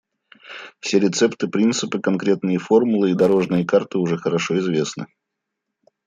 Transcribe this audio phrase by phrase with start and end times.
[0.79, 5.05] Все рецепты, принципы, конкретные формулы и «дорожные карты» уже хорошо известны.